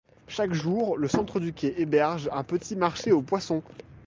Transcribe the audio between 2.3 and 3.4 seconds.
un petit marché aux